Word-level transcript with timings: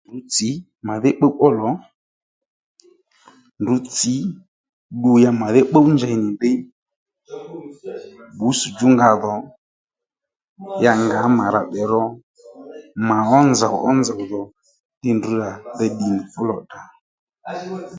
Ndrǔ 0.07 0.15
tsǐ 0.33 0.49
màdhí 0.87 1.09
pbúw 1.17 1.35
ó 1.45 1.47
lò 1.59 1.69
ndrǔ 3.61 3.75
tsǐ 3.93 4.15
ddu 4.95 5.11
ya 5.23 5.31
màdhí 5.41 5.61
pbúw 5.69 5.85
njey 5.93 6.15
nì 6.23 6.29
ddiy 6.35 6.57
bbǔsdjú 8.35 8.85
nga 8.93 9.09
dhò 9.21 9.35
ya 10.83 10.91
ngǎ 11.05 11.19
mà 11.37 11.45
rà 11.53 11.61
tdè 11.67 11.83
ro 11.91 12.03
mà 13.07 13.17
wá 13.29 13.39
nzòw 13.51 13.75
ó 13.89 13.89
nzòw 13.99 14.21
ddí 14.99 15.09
ndrǔ 15.17 15.31
rà 15.43 15.51
dey 15.77 15.91
ddí 15.95 16.07
fú 16.31 16.41
lò 16.49 16.55
tdrà 16.61 16.83